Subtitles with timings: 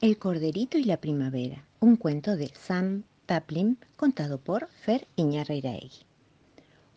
[0.00, 6.06] El corderito y la primavera, un cuento de Sam Taplin contado por Fer Iñarreiraegui.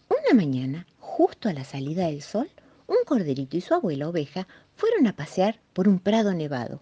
[0.07, 2.49] Una mañana, justo a la salida del sol,
[2.87, 4.47] un corderito y su abuela oveja
[4.77, 6.79] fueron a pasear por un prado nevado.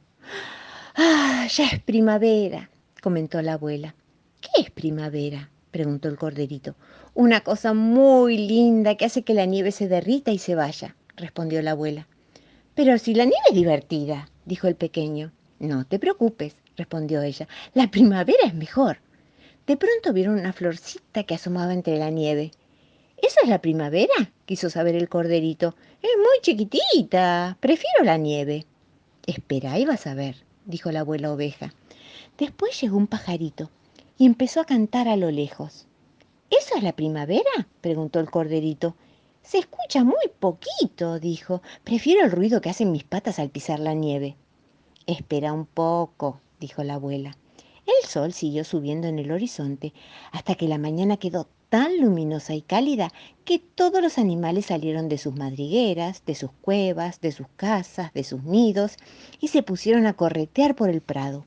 [0.96, 2.70] ¡Ah, ya es primavera!
[3.02, 3.96] comentó la abuela.
[4.42, 5.50] ¿Qué es primavera?
[5.72, 6.76] preguntó el corderito.
[7.16, 11.64] Una cosa muy linda que hace que la nieve se derrita y se vaya, respondió
[11.64, 12.08] la abuela.
[12.76, 15.32] Pero si la nieve es divertida, dijo el pequeño.
[15.62, 17.48] No te preocupes, respondió ella.
[17.76, 18.98] La primavera es mejor.
[19.68, 22.50] De pronto vieron una florcita que asomaba entre la nieve.
[23.16, 24.32] ¿Esa es la primavera?
[24.48, 25.76] quiso saber el corderito.
[26.02, 27.58] Es muy chiquitita.
[27.60, 28.66] Prefiero la nieve.
[29.28, 31.76] Espera y vas a ver, dijo la abuela oveja.
[32.40, 33.70] Después llegó un pajarito
[34.18, 35.86] y empezó a cantar a lo lejos.
[36.50, 37.68] ¿Eso es la primavera?
[37.82, 38.96] preguntó el corderito.
[39.44, 41.62] Se escucha muy poquito, dijo.
[41.84, 44.38] Prefiero el ruido que hacen mis patas al pisar la nieve.
[45.12, 47.36] Espera un poco, dijo la abuela.
[47.86, 49.92] El sol siguió subiendo en el horizonte
[50.32, 53.12] hasta que la mañana quedó tan luminosa y cálida
[53.44, 58.24] que todos los animales salieron de sus madrigueras, de sus cuevas, de sus casas, de
[58.24, 58.96] sus nidos
[59.42, 61.44] y se pusieron a corretear por el prado.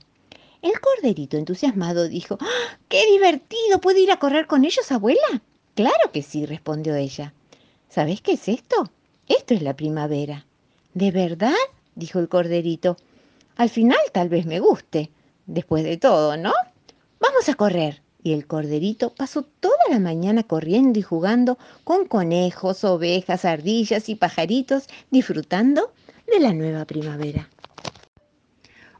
[0.61, 3.81] El corderito entusiasmado dijo, ¡Ah, ¡Qué divertido!
[3.81, 5.43] ¿Puedo ir a correr con ellos, abuela?
[5.75, 7.33] Claro que sí, respondió ella.
[7.89, 8.91] ¿Sabes qué es esto?
[9.27, 10.45] Esto es la primavera.
[10.93, 11.55] ¿De verdad?
[11.95, 12.99] dijo el corderito.
[13.57, 15.11] Al final tal vez me guste,
[15.47, 16.53] después de todo, ¿no?
[17.21, 18.03] Vamos a correr.
[18.23, 24.15] Y el corderito pasó toda la mañana corriendo y jugando con conejos, ovejas, ardillas y
[24.15, 25.93] pajaritos, disfrutando
[26.27, 27.51] de la nueva primavera.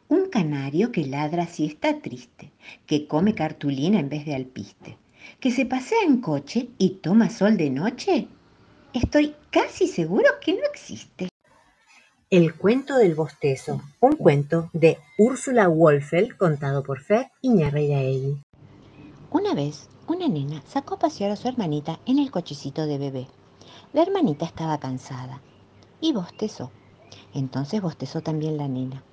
[0.09, 2.53] Un canario que ladra si está triste,
[2.87, 4.99] que come cartulina en vez de alpiste,
[5.41, 8.29] que se pasea en coche y toma sol de noche,
[8.93, 11.29] estoy casi seguro que no existe.
[12.37, 18.43] El cuento del bostezo, un cuento de Úrsula Wolfel contado por Fer Iñarreiraegui.
[19.31, 23.29] Una vez, una nena sacó a pasear a su hermanita en el cochecito de bebé.
[23.93, 25.43] La hermanita estaba cansada
[26.01, 26.73] y bostezó.
[27.35, 29.05] Entonces bostezó también la nena.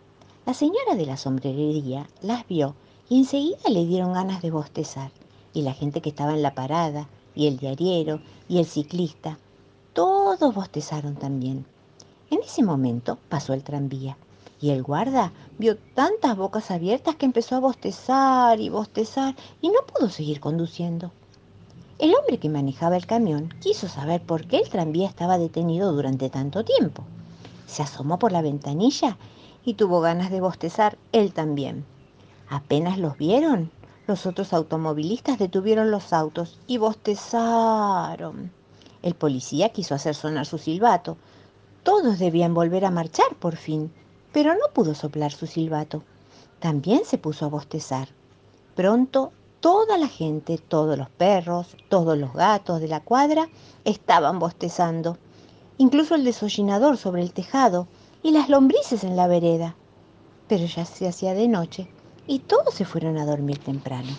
[0.47, 2.73] La señora de la sombrerería las vio
[3.07, 5.11] y enseguida le dieron ganas de bostezar.
[5.53, 8.19] Y la gente que estaba en la parada, y el diariero,
[8.49, 9.37] y el ciclista,
[9.93, 11.67] todos bostezaron también.
[12.31, 14.17] En ese momento pasó el tranvía
[14.61, 19.81] y el guarda vio tantas bocas abiertas que empezó a bostezar y bostezar y no
[19.85, 21.11] pudo seguir conduciendo.
[21.99, 26.29] El hombre que manejaba el camión quiso saber por qué el tranvía estaba detenido durante
[26.29, 27.03] tanto tiempo.
[27.67, 29.17] Se asomó por la ventanilla
[29.65, 31.85] y tuvo ganas de bostezar él también.
[32.49, 33.71] Apenas los vieron,
[34.07, 38.51] los otros automovilistas detuvieron los autos y bostezaron.
[39.01, 41.17] El policía quiso hacer sonar su silbato,
[41.83, 43.91] todos debían volver a marchar por fin,
[44.31, 46.03] pero no pudo soplar su silbato.
[46.59, 48.09] También se puso a bostezar.
[48.75, 53.49] Pronto toda la gente, todos los perros, todos los gatos de la cuadra
[53.83, 55.17] estaban bostezando,
[55.77, 57.87] incluso el desollinador sobre el tejado
[58.23, 59.75] y las lombrices en la vereda.
[60.47, 61.87] Pero ya se hacía de noche
[62.27, 64.09] y todos se fueron a dormir temprano.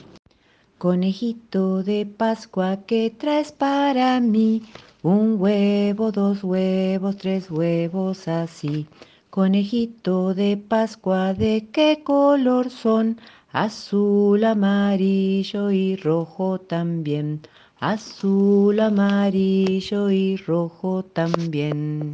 [0.79, 4.62] Conejito de Pascua, ¿qué traes para mí?
[5.04, 8.86] Un huevo, dos huevos, tres huevos así.
[9.30, 13.20] Conejito de Pascua, ¿de qué color son?
[13.50, 17.40] Azul, amarillo y rojo también.
[17.80, 22.12] Azul, amarillo y rojo también.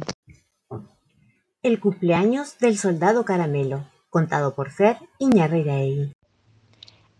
[1.61, 6.11] El cumpleaños del soldado caramelo, contado por Fer Iñarreiraegui.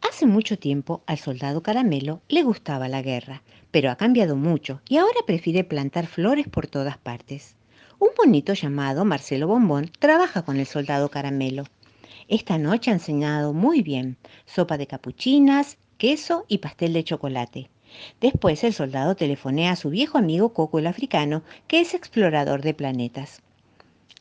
[0.01, 4.97] Hace mucho tiempo al soldado caramelo le gustaba la guerra, pero ha cambiado mucho y
[4.97, 7.55] ahora prefiere plantar flores por todas partes.
[7.99, 11.65] Un bonito llamado Marcelo Bombón trabaja con el soldado caramelo.
[12.27, 17.69] Esta noche han cenado muy bien, sopa de capuchinas, queso y pastel de chocolate.
[18.21, 22.73] Después el soldado telefonea a su viejo amigo Coco el africano, que es explorador de
[22.73, 23.41] planetas.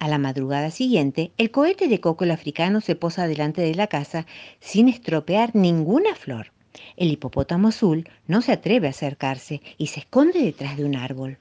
[0.00, 3.88] A la madrugada siguiente, el cohete de Coco el africano se posa delante de la
[3.88, 4.26] casa
[4.60, 6.52] sin estropear ninguna flor.
[6.96, 11.38] El hipopótamo azul no se atreve a acercarse y se esconde detrás de un árbol.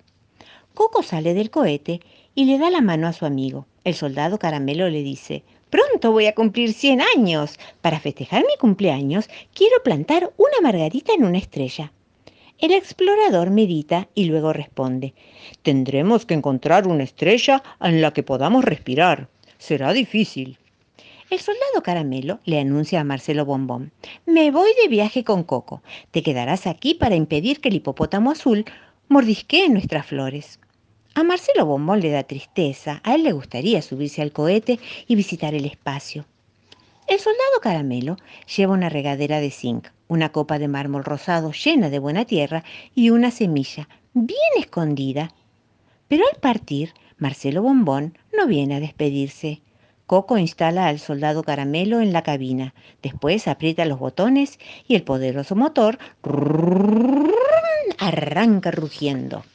[0.74, 2.02] Coco sale del cohete
[2.34, 3.68] y le da la mano a su amigo.
[3.84, 7.60] El soldado caramelo le dice, Pronto voy a cumplir 100 años.
[7.82, 11.92] Para festejar mi cumpleaños, quiero plantar una margarita en una estrella.
[12.60, 15.14] El explorador medita y luego responde,
[15.62, 19.30] tendremos que encontrar una estrella en la que podamos respirar.
[19.60, 20.58] Será difícil.
[21.30, 23.92] El soldado caramelo le anuncia a Marcelo Bombón,
[24.26, 25.84] me voy de viaje con Coco.
[26.10, 28.66] Te quedarás aquí para impedir que el hipopótamo azul
[29.08, 30.60] mordisquee nuestras flores.
[31.14, 35.54] A Marcelo Bombón le da tristeza, a él le gustaría subirse al cohete y visitar
[35.54, 36.26] el espacio.
[37.08, 38.18] El soldado caramelo
[38.54, 42.66] lleva una regadera de zinc, una copa de mármol rosado llena de buena tierra
[42.96, 45.32] y una semilla bien escondida.
[46.10, 49.62] Pero al partir, Marcelo Bombón no viene a despedirse.
[50.06, 55.56] Coco instala al soldado caramelo en la cabina, después aprieta los botones y el poderoso
[55.56, 56.00] motor
[58.00, 59.46] arranca rugiendo.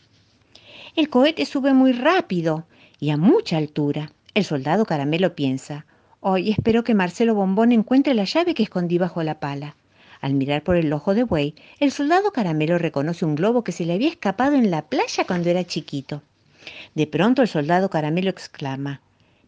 [0.96, 2.64] El cohete sube muy rápido
[2.98, 4.12] y a mucha altura.
[4.34, 5.84] El soldado caramelo piensa,
[6.22, 9.74] hoy espero que Marcelo Bombón encuentre la llave que escondí bajo la pala.
[10.20, 13.84] Al mirar por el ojo de buey, el soldado caramelo reconoce un globo que se
[13.84, 16.22] le había escapado en la playa cuando era chiquito.
[16.94, 19.02] De pronto el soldado caramelo exclama,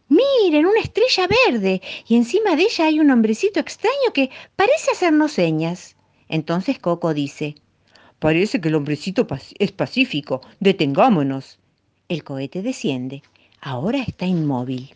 [0.09, 5.31] Miren, una estrella verde, y encima de ella hay un hombrecito extraño que parece hacernos
[5.31, 5.95] señas.
[6.27, 7.55] Entonces Coco dice,
[8.19, 9.25] Parece que el hombrecito
[9.57, 11.57] es pacífico, detengámonos.
[12.09, 13.23] El cohete desciende,
[13.61, 14.93] ahora está inmóvil.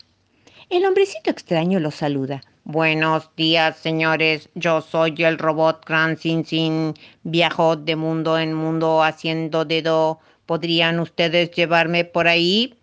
[0.70, 2.44] El hombrecito extraño los saluda.
[2.64, 4.50] Buenos días, señores.
[4.54, 6.94] Yo soy el robot Gran Sin Sin.
[7.24, 10.20] Viajo de mundo en mundo haciendo dedo.
[10.46, 12.76] ¿Podrían ustedes llevarme por ahí?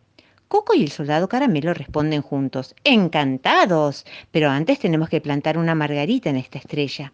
[0.48, 2.74] Coco y el soldado caramelo responden juntos.
[2.82, 4.04] Encantados.
[4.32, 7.12] Pero antes tenemos que plantar una margarita en esta estrella.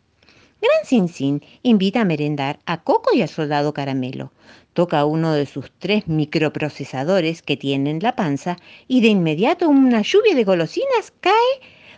[0.63, 4.33] Gran Sin Sin invita a merendar a Coco y al soldado caramelo.
[4.73, 8.57] Toca uno de sus tres microprocesadores que tiene en la panza
[8.89, 11.35] y de inmediato una lluvia de golosinas cae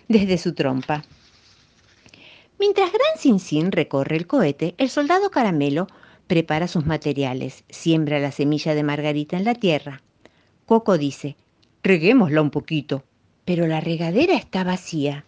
[0.08, 1.04] desde su trompa.
[2.58, 5.86] Mientras Gran Sin Sin recorre el cohete, el soldado caramelo
[6.26, 10.02] prepara sus materiales, siembra la semilla de margarita en la tierra.
[10.66, 11.36] Coco dice,
[11.82, 13.04] reguémosla un poquito,
[13.44, 15.24] pero la regadera está vacía.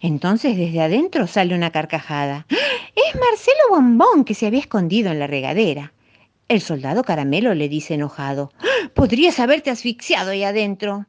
[0.00, 2.46] Entonces desde adentro sale una carcajada.
[2.94, 5.92] Es Marcelo Bombón que se había escondido en la regadera.
[6.46, 8.52] El soldado caramelo le dice enojado,
[8.94, 11.06] podrías haberte asfixiado ahí adentro.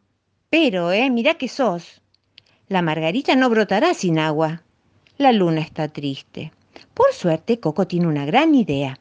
[0.50, 2.02] Pero, eh, mira que sos.
[2.68, 4.64] La margarita no brotará sin agua.
[5.18, 6.52] La luna está triste.
[6.96, 8.98] Por suerte, Coco tiene una gran idea.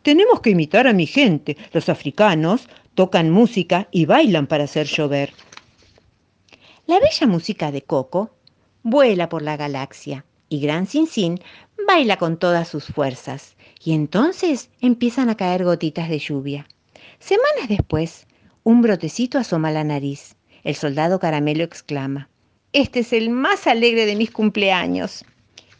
[0.00, 1.58] Tenemos que imitar a mi gente.
[1.72, 5.34] Los africanos tocan música y bailan para hacer llover.
[6.86, 8.30] La bella música de Coco
[8.82, 11.40] vuela por la galaxia y Gran Sin Sin
[11.86, 13.56] baila con todas sus fuerzas.
[13.82, 16.66] Y entonces empiezan a caer gotitas de lluvia.
[17.18, 18.26] Semanas después,
[18.64, 20.36] un brotecito asoma la nariz.
[20.64, 22.28] El soldado caramelo exclama,
[22.72, 25.24] Este es el más alegre de mis cumpleaños.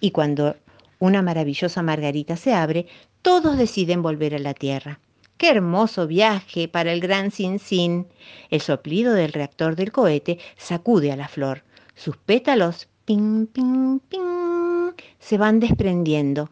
[0.00, 0.56] Y cuando
[0.98, 2.86] una maravillosa margarita se abre,
[3.22, 5.00] todos deciden volver a la Tierra.
[5.36, 8.06] ¡Qué hermoso viaje para el gran Sin Sin!
[8.50, 11.64] El soplido del reactor del cohete sacude a la flor.
[11.94, 16.50] Sus pétalos, ping, ping, ping, se van desprendiendo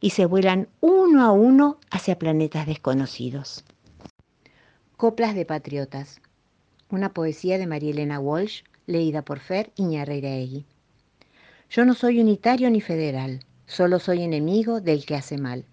[0.00, 3.64] y se vuelan uno a uno hacia planetas desconocidos.
[4.96, 6.20] Coplas de Patriotas
[6.94, 10.64] una poesía de María Elena Walsh, leída por Fer Iñarreiraegui.
[11.68, 15.64] Yo no soy unitario ni federal, solo soy enemigo del que hace mal.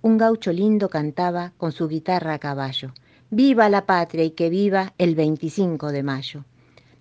[0.00, 2.94] Un gaucho lindo cantaba con su guitarra a caballo.
[3.30, 6.44] Viva la patria y que viva el 25 de mayo.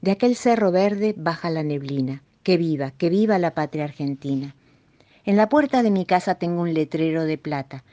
[0.01, 2.21] De aquel cerro verde baja la neblina.
[2.43, 4.55] Que viva, que viva la patria argentina.
[5.25, 7.83] En la puerta de mi casa tengo un letrero de plata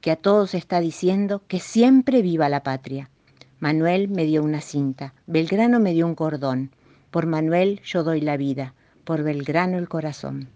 [0.00, 3.10] que a todos está diciendo que siempre viva la patria.
[3.58, 6.70] Manuel me dio una cinta, Belgrano me dio un cordón.
[7.10, 8.74] Por Manuel yo doy la vida,
[9.04, 10.48] por Belgrano el corazón.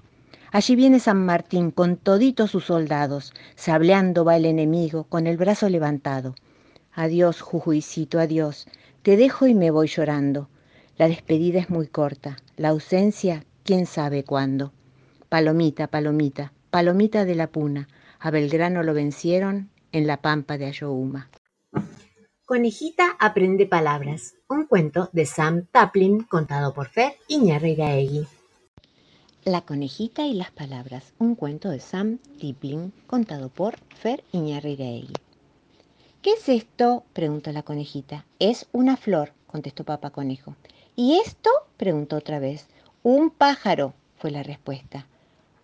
[0.50, 5.68] Allí viene San Martín con toditos sus soldados, sableando va el enemigo con el brazo
[5.68, 6.34] levantado.
[6.92, 8.66] Adiós, Jujuicito, adiós,
[9.02, 10.48] te dejo y me voy llorando.
[10.96, 14.72] La despedida es muy corta, la ausencia, quién sabe cuándo.
[15.28, 17.88] Palomita, palomita, palomita de la puna,
[18.20, 21.30] a Belgrano lo vencieron en la pampa de Ayohuma.
[22.46, 28.28] Conejita aprende palabras, un cuento de Sam Taplin contado por Fer Iñárritu.
[29.44, 35.12] La conejita y las palabras, un cuento de Sam Taplin contado por Fer Iñárritu.
[36.22, 37.02] ¿Qué es esto?
[37.12, 38.24] preguntó la conejita.
[38.38, 40.54] Es una flor, contestó papá conejo.
[40.96, 41.50] ¿Y esto?
[41.76, 42.68] preguntó otra vez.
[43.02, 45.06] Un pájaro, fue la respuesta.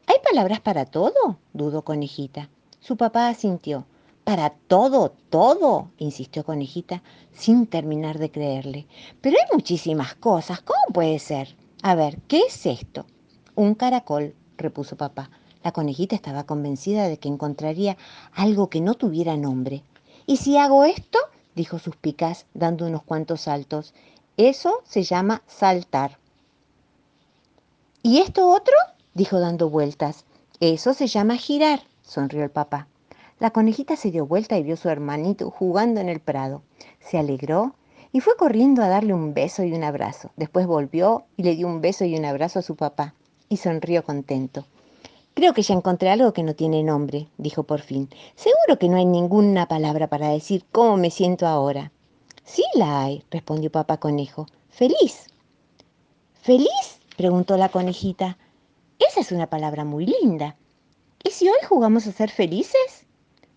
[0.07, 1.39] ¿Hay palabras para todo?
[1.53, 2.49] dudó conejita.
[2.81, 3.87] Su papá asintió.
[4.25, 8.87] Para todo, todo, insistió Conejita, sin terminar de creerle.
[9.21, 10.61] Pero hay muchísimas cosas.
[10.61, 11.57] ¿Cómo puede ser?
[11.83, 13.07] A ver, ¿qué es esto?
[13.55, 15.31] Un caracol, repuso papá.
[15.65, 17.97] La conejita estaba convencida de que encontraría
[18.33, 19.83] algo que no tuviera nombre.
[20.27, 21.19] ¿Y si hago esto?
[21.55, 23.95] dijo Suspicaz, dando unos cuantos saltos.
[24.43, 26.17] Eso se llama saltar.
[28.03, 28.73] ¿Y esto otro?
[29.13, 30.25] dijo dando vueltas.
[30.61, 32.89] Eso se llama girar, sonrió el papá.
[33.39, 36.63] La conejita se dio vuelta y vio a su hermanito jugando en el prado.
[37.01, 37.75] Se alegró
[38.13, 40.31] y fue corriendo a darle un beso y un abrazo.
[40.37, 43.13] Después volvió y le dio un beso y un abrazo a su papá
[43.51, 44.65] y sonrió contento.
[45.35, 48.09] Creo que ya encontré algo que no tiene nombre, dijo por fin.
[48.37, 51.93] Seguro que no hay ninguna palabra para decir cómo me siento ahora.
[52.51, 54.47] Sí la hay, respondió papá conejo.
[54.71, 55.29] Feliz.
[56.43, 56.99] ¿Feliz?
[57.17, 58.39] preguntó la conejita.
[58.99, 60.57] Esa es una palabra muy linda.
[61.23, 63.07] ¿Y si hoy jugamos a ser felices?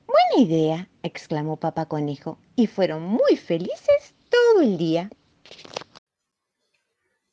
[0.06, 5.10] Buena idea, exclamó papá conejo, y fueron muy felices todo el día.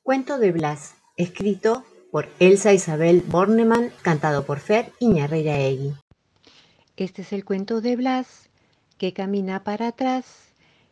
[0.03, 5.93] Cuento de Blas, escrito por Elsa Isabel Bornemann, cantado por Fer Egui.
[6.97, 8.49] Este es el cuento de Blas,
[8.97, 10.50] que camina para atrás,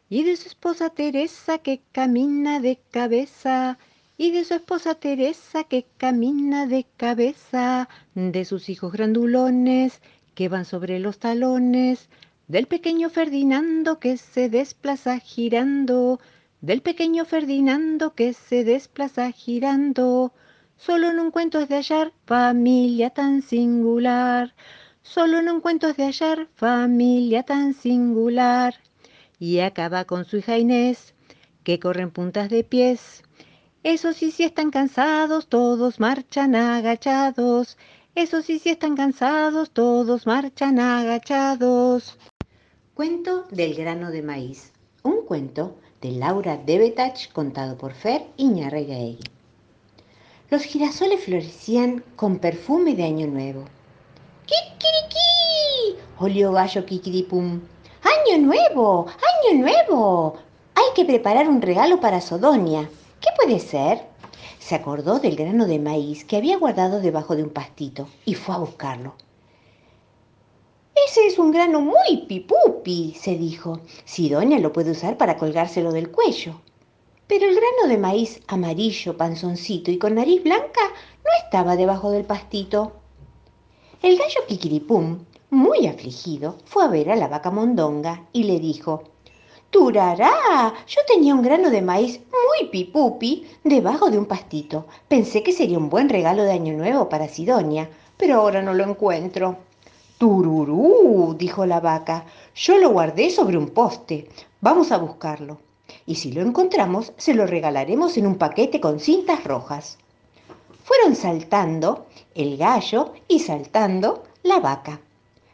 [0.08, 3.78] y de su esposa Teresa, que camina de cabeza,
[4.16, 10.00] y de su esposa Teresa, que camina de cabeza, de sus hijos grandulones,
[10.34, 12.08] que van sobre los talones,
[12.48, 16.20] del pequeño Ferdinando que se desplaza girando,
[16.60, 20.32] del pequeño Ferdinando que se desplaza girando,
[20.78, 24.54] Solo en un cuento es de hallar familia tan singular.
[25.02, 28.74] Solo en un cuento es de hallar familia tan singular.
[29.38, 31.14] Y acaba con su hija Inés,
[31.62, 33.23] que corren puntas de pies.
[33.83, 37.76] Eso sí, si están cansados, todos marchan agachados.
[38.14, 42.18] Eso sí, si están cansados, todos marchan agachados.
[42.95, 44.73] Cuento del grano de maíz.
[45.04, 49.23] Un cuento de Laura Debetach contado por Fer Iñarregaegui.
[50.50, 53.66] Los girasoles florecían con perfume de Año Nuevo.
[54.47, 56.02] ¡Kikiriki!
[56.18, 57.61] olió Gallo Kikiripum.
[58.28, 59.06] ¡Año Nuevo!
[59.06, 60.37] ¡Año Nuevo!
[60.75, 62.90] Hay que preparar un regalo para Sodonia.
[63.20, 64.02] ¿Qué puede ser?
[64.58, 68.54] Se acordó del grano de maíz que había guardado debajo de un pastito y fue
[68.54, 69.14] a buscarlo.
[71.06, 73.80] Ese es un grano muy pipupi, se dijo.
[74.04, 76.61] Sidonia lo puede usar para colgárselo del cuello.
[77.28, 80.82] Pero el grano de maíz amarillo, panzoncito y con nariz blanca
[81.25, 82.92] no estaba debajo del pastito.
[84.02, 89.04] El gallo Kikiripum, muy afligido, fue a ver a la vaca mondonga y le dijo,
[89.70, 94.86] Turará, yo tenía un grano de maíz muy pipupi debajo de un pastito.
[95.08, 98.84] Pensé que sería un buen regalo de Año Nuevo para Sidonia, pero ahora no lo
[98.84, 99.58] encuentro.
[100.16, 102.24] Tururú, dijo la vaca,
[102.54, 104.28] yo lo guardé sobre un poste.
[104.60, 105.58] Vamos a buscarlo
[106.06, 109.98] y si lo encontramos se lo regalaremos en un paquete con cintas rojas.
[110.84, 115.00] Fueron saltando el gallo y saltando la vaca.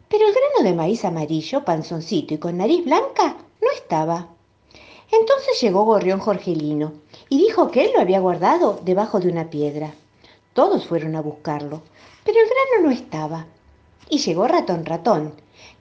[0.08, 4.28] Pero el grano de maíz amarillo, panzoncito y con nariz blanca no estaba.
[5.10, 6.92] Entonces llegó Gorrión Jorgelino
[7.28, 9.94] y dijo que él lo había guardado debajo de una piedra.
[10.54, 11.82] Todos fueron a buscarlo,
[12.24, 13.46] pero el grano no estaba.
[14.08, 15.34] Y llegó Ratón Ratón,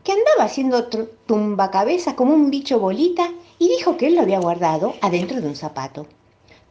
[0.03, 0.87] que andaba haciendo
[1.25, 5.55] tumbacabezas como un bicho bolita y dijo que él lo había guardado adentro de un
[5.55, 6.07] zapato.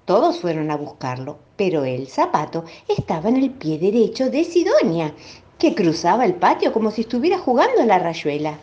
[0.04, 5.14] Todos fueron a buscarlo, pero el zapato estaba en el pie derecho de Sidonia,
[5.58, 8.58] que cruzaba el patio como si estuviera jugando a la rayuela.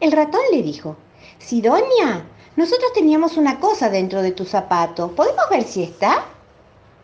[0.00, 0.96] El ratón le dijo,
[1.38, 6.24] Sidonia, nosotros teníamos una cosa dentro de tu zapato, ¿podemos ver si está?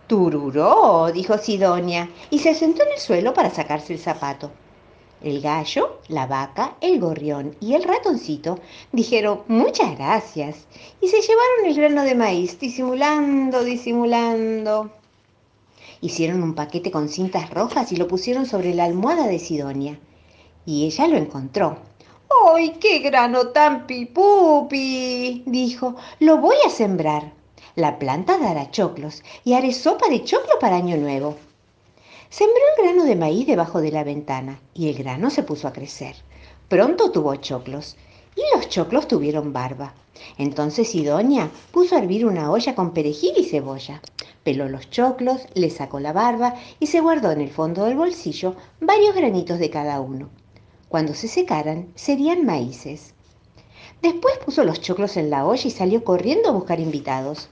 [0.07, 4.51] Tururó, dijo Sidonia, y se sentó en el suelo para sacarse el zapato.
[5.23, 8.59] El gallo, la vaca, el gorrión y el ratoncito
[8.91, 10.67] dijeron muchas gracias
[11.01, 14.91] y se llevaron el grano de maíz, disimulando, disimulando.
[16.03, 20.01] Hicieron un paquete con cintas rojas y lo pusieron sobre la almohada de Sidonia.
[20.67, 21.79] Y ella lo encontró.
[22.53, 25.45] ¡Ay, qué grano tan pipupi!
[25.47, 25.95] dijo.
[26.19, 27.33] Lo voy a sembrar.
[27.77, 31.37] La planta dará choclos y haré sopa de choclo para Año Nuevo.
[32.31, 35.73] Sembró el grano de maíz debajo de la ventana y el grano se puso a
[35.73, 36.17] crecer.
[36.69, 37.97] Pronto tuvo choclos
[38.35, 39.95] y los choclos tuvieron barba.
[40.37, 44.03] Entonces Sidonia puso a hervir una olla con perejil y cebolla.
[44.45, 48.57] Peló los choclos, le sacó la barba y se guardó en el fondo del bolsillo
[48.81, 50.31] varios granitos de cada uno.
[50.89, 53.15] Cuando se secaran, serían maíces.
[54.03, 57.49] Después puso los choclos en la olla y salió corriendo a buscar invitados.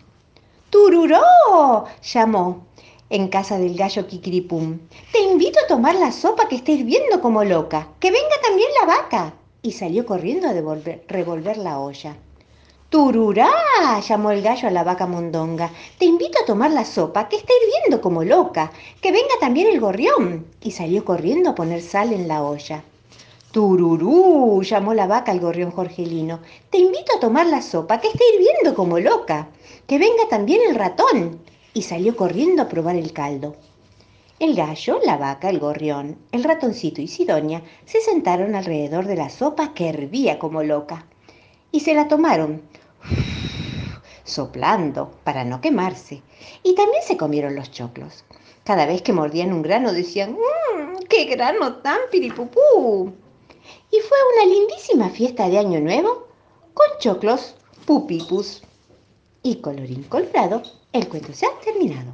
[0.69, 1.85] ¡Tururó!
[2.03, 2.67] llamó
[3.09, 4.81] en casa del gallo Kikiripum.
[5.13, 7.89] Te invito a tomar la sopa que está hirviendo como loca.
[8.01, 9.35] Que venga también la vaca.
[9.63, 12.17] Y salió corriendo a devolver, revolver la olla.
[12.91, 15.71] Tururá, llamó el gallo a la vaca mondonga.
[15.97, 18.73] Te invito a tomar la sopa que está hirviendo como loca.
[19.01, 20.45] Que venga también el gorrión.
[20.61, 22.83] Y salió corriendo a poner sal en la olla.
[23.53, 26.41] Tururú, llamó la vaca al gorrión Jorgelino.
[26.69, 29.51] Te invito a tomar la sopa que está hirviendo como loca.
[29.87, 31.39] Que venga también el ratón
[31.73, 33.55] y salió corriendo a probar el caldo.
[34.41, 39.31] El gallo, la vaca, el gorrión, el ratoncito y Sidonia se sentaron alrededor de la
[39.31, 41.07] sopa que hervía como loca
[41.73, 42.63] y se la tomaron.
[44.31, 46.23] Soplando para no quemarse,
[46.63, 48.25] y también se comieron los choclos.
[48.65, 53.13] Cada vez que mordían un grano decían, mmm, qué grano tan piripupú.
[53.91, 56.29] Y fue una lindísima fiesta de Año Nuevo
[56.75, 58.63] con choclos pupipus.
[59.43, 62.13] Y colorín colorado, el cuento se ha terminado.